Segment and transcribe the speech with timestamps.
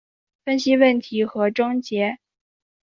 [0.43, 2.17] 分析问题和症结